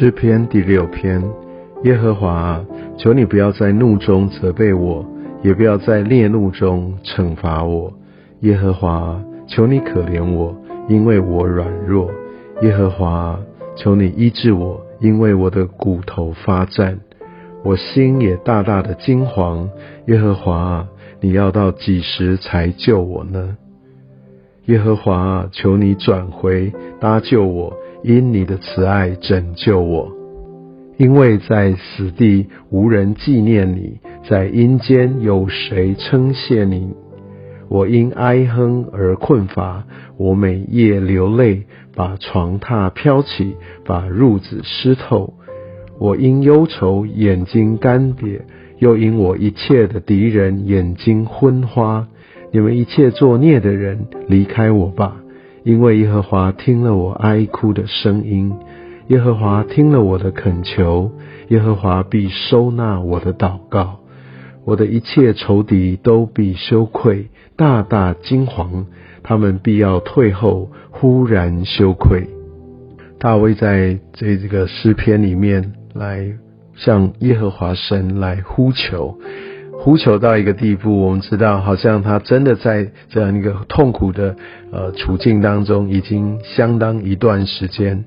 [0.00, 1.22] 诗篇第六篇，
[1.82, 2.64] 耶和华，
[2.96, 5.04] 求你不要在怒中责备我，
[5.42, 7.92] 也不要在烈怒中惩罚我。
[8.40, 10.56] 耶和华，求你可怜我，
[10.88, 12.10] 因为我软弱。
[12.62, 13.38] 耶和华，
[13.76, 16.98] 求你医治我，因为我的骨头发战，
[17.62, 19.68] 我心也大大的惊惶。
[20.06, 20.88] 耶和华，
[21.20, 23.54] 你要到几时才救我呢？
[24.64, 27.76] 耶和华，求你转回搭救我。
[28.02, 30.10] 因你的慈爱拯救我，
[30.96, 36.94] 因为在死地无人纪念你，在阴间有谁称谢你？
[37.68, 39.84] 我因哀哼而困乏，
[40.16, 41.64] 我每夜流泪，
[41.94, 43.54] 把床榻飘起，
[43.84, 45.34] 把褥子湿透。
[45.98, 48.40] 我因忧愁眼睛干瘪，
[48.78, 52.08] 又因我一切的敌人眼睛昏花。
[52.50, 55.20] 你们一切作孽的人，离开我吧。
[55.62, 58.52] 因为耶和华听了我哀哭的声音，
[59.08, 61.10] 耶和华听了我的恳求，
[61.48, 64.00] 耶和华必收纳我的祷告。
[64.64, 68.84] 我的一切仇敌都必羞愧，大大惊惶，
[69.22, 72.26] 他们必要退后，忽然羞愧。
[73.18, 76.32] 大卫在这这个诗篇里面来
[76.76, 79.18] 向耶和华神来呼求。
[79.82, 84.36] 呼求到一个地步，我们知道，好像他真的在这样一个痛苦的
[84.70, 88.04] 呃处境当中，已经相当一段时间，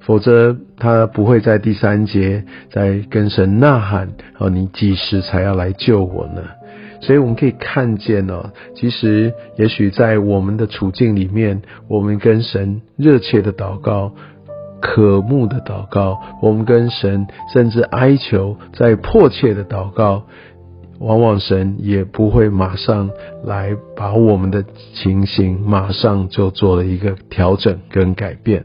[0.00, 6.42] 否则他不会在第三节在跟神呐喊：“哦，你几时才要来救我呢？”
[7.00, 14.12] 所以我们可以看见哦，其实也许在我们的处境里面，我们跟神热切的祷告、
[14.82, 20.24] 渴慕的祷告，我们跟神甚至哀求，在迫切的祷告。
[21.04, 23.10] 往往神也不会马上
[23.44, 28.64] 来把我们的情形马上就做了一个调整跟改变。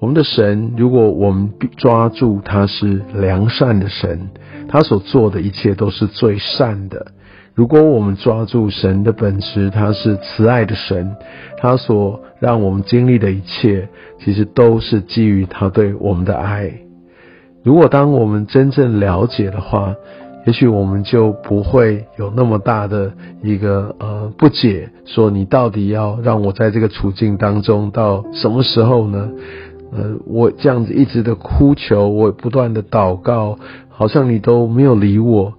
[0.00, 4.30] 我们的神，如果我们抓住他是良善的神，
[4.68, 7.12] 他所做的一切都是最善的。
[7.54, 11.14] 如果我们抓住神的本质，他是慈爱的神，
[11.58, 16.72] 他所让我们经历的一切，其实都是基于他对我们的爱。
[17.62, 19.94] 如果当我们真正了解的话，
[20.44, 29.30] 也许我们就不会有那么大的一个呃不解，说你到底要让我在这个处境当中到什么时候呢？
[29.92, 33.58] 呃，我这样子一直的哭求，我不断的祷告，
[33.88, 35.52] 好像你都没有理我，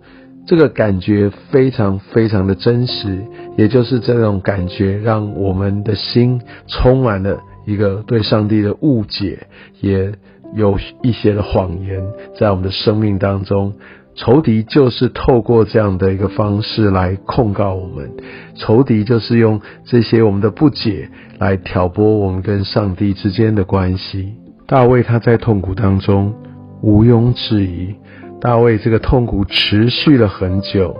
[0.48, 3.24] 这个感觉非常非常的真实，
[3.58, 9.48] 也就是这种感觉让我们的心充满了一个对上帝的误解，
[9.82, 10.12] 也
[10.56, 12.04] 有一些的谎言
[12.38, 13.74] 在我们的生命当中。
[14.16, 18.12] 仇敌就是透过这样的一个方式来控告我们，
[18.56, 21.09] 仇敌就是用这些我们的不解
[21.40, 24.35] 来挑拨我们跟上帝之间的关系。
[24.68, 26.34] 大卫他在痛苦当中
[26.81, 27.96] 毋庸置疑，
[28.40, 30.96] 大卫这个痛苦持续了很久，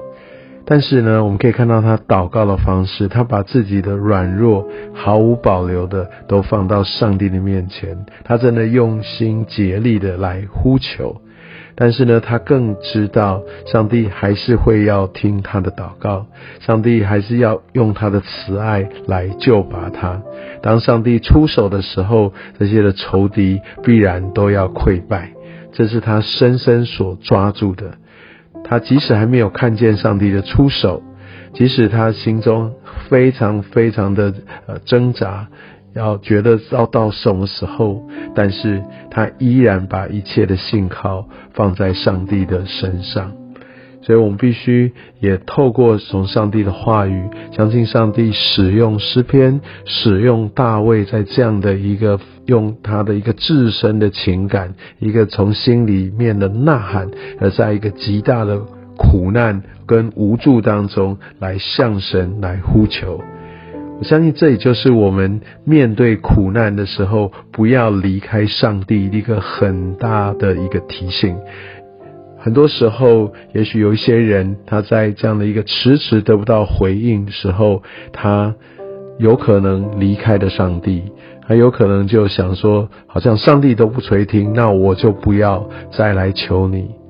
[0.66, 11.22] 但是呢，我们可以看到他祷告的方式，他把自己的软弱毫无保留的都放到上帝的面前，他真的用心竭力的来呼求。
[11.76, 16.28] 但是呢，他更知道上帝还是会要听他的祷告，
[16.60, 20.22] 上帝还是要用他的慈爱来救拔他。
[20.62, 25.32] 当上帝出手的时候，这些的仇敌必然都要溃败。
[25.72, 27.96] 这是他深深所抓住的。
[28.64, 31.02] 他即使还没有看见上帝的出手，
[31.54, 32.74] 即使他心中
[33.10, 34.34] 非常非常的
[34.68, 35.48] 呃挣扎。
[35.96, 43.32] 要觉得要到什么时候，但是他依然把一切的信靠放在上帝的身上，
[44.02, 58.60] 所以我们必须也透过从上帝的话语，相信上帝使用诗篇，使用大卫在这样的一个用他的一个自身的情感，一个从心里面的呐喊，而在一个极大的
[58.98, 63.22] 苦难跟无助当中来向神来呼求。
[64.04, 71.38] 相信这也就是我们面对苦难的时候，不要离开上帝一个很大的一个提醒。
[72.38, 78.54] 很多时候，也许有一些人他在这样的一个迟迟得不到回应时候，他
[79.18, 81.04] 有可能离开了上帝，
[81.48, 87.03] 还有可能就想说，好像上帝都不垂听，那我就不要再来求你。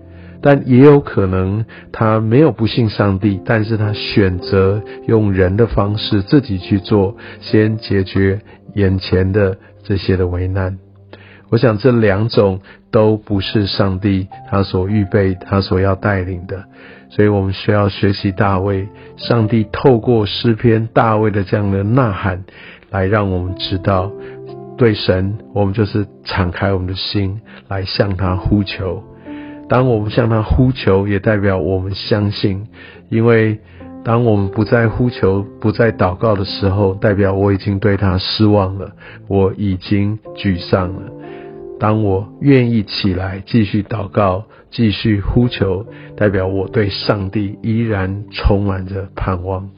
[0.44, 8.42] 但也有可能他没有不信上帝，但是他选择用人的方式自己去做，先解决
[8.75, 10.78] 眼前的这些的为难。
[11.50, 12.60] 我想这两种
[12.92, 16.66] 都不是上帝他所预备、他所要带领的，
[17.10, 22.44] 所以我们需要学习大卫，上帝透过诗篇大卫的这样的呐喊，
[22.90, 24.12] 来让我们知道，
[24.78, 29.04] 对神，我们就是敞开我们的心来向他呼求。
[29.74, 32.68] 当我们向他呼求，也代表我们相信，
[33.10, 33.60] 因为
[34.04, 38.92] 当我们不再呼求、不再祷告的时候，代表我已经对他失望了，
[39.28, 41.12] 我已经沮丧了。
[41.80, 49.72] 当我愿意起来继续祷告、继续呼求，代表我对上帝依然充满着盼望。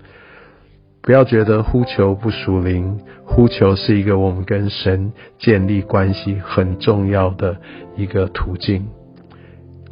[1.01, 7.55] 不要觉得呼求不属灵，呼求是一个我们跟神建立关系很重要的
[7.95, 8.85] 一个途径。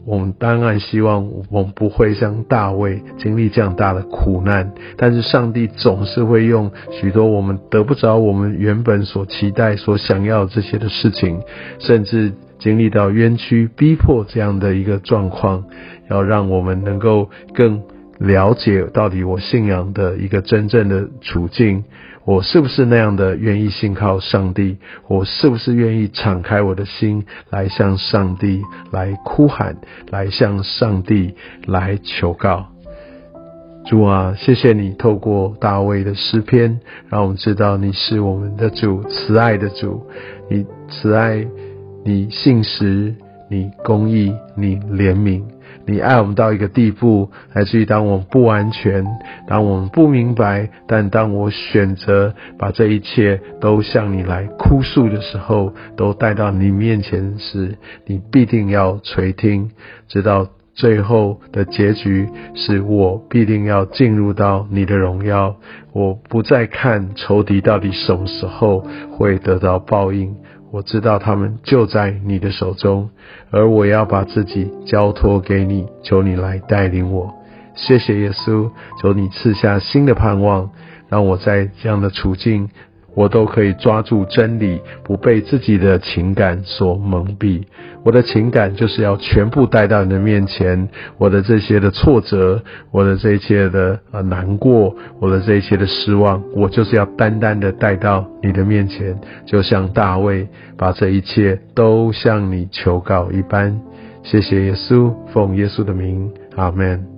[0.05, 11.41] 我们当然希望我们不会像大卫经历这样大的苦难，但是上帝总是会用许多我们得不着、我们原本所期待、所想要这些的事情，
[11.79, 15.63] 甚至经历到冤屈、 逼迫这样的一个状况，
[16.09, 17.81] 要让我们能够更。
[18.19, 21.83] 了解到底我信仰的一个真正的处境，
[22.25, 24.77] 我是不是那样的愿意信靠上帝？
[25.07, 28.61] 我是不是愿意敞开我的心来向上帝
[28.91, 29.75] 来哭喊，
[30.09, 31.35] 来向上帝
[31.67, 32.67] 来求告？
[33.85, 36.79] 主啊，谢谢你透过大卫的诗篇，
[37.09, 40.07] 让我们知道你是我们的主，慈爱的主。
[40.49, 41.45] 你慈爱，
[42.05, 43.13] 你信实，
[43.49, 45.43] 你公义，你怜悯。
[45.85, 49.05] 你爱我们到一个地步，来自于当我们不完全，
[49.47, 59.71] 当我们不明白，但当我选择把这一切都向你来哭诉的时候，都带到你面前时，你必定要垂听，
[60.07, 65.57] 直到最后的结局是我必定要进入到你的荣耀，
[65.91, 70.35] 我不再看仇敌到底什么时候会得到报应。
[70.73, 73.11] 我知道他们就在你的手中，
[73.51, 77.31] 而我要把自己交托给你，求你来带领我。
[77.75, 80.71] 谢谢耶稣，求你赐下新的盼望，
[81.09, 82.69] 让我在这样的处境。
[83.15, 87.63] 我都可以抓住真理，不被自己的情感所蒙蔽。
[88.03, 90.89] 我的情感就是要全部带到你的面前。
[91.17, 92.61] 我的这些的挫折，
[92.91, 103.79] 我的这一切的呃难过，我的这一切的失望，我就是要单单的带到你的面前，就像大卫把这一切都向你求告一般。
[104.23, 107.12] 谢谢耶稣，奉耶稣的名，阿门。